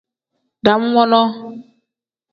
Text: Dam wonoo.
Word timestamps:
Dam 0.65 0.81
wonoo. 0.95 1.29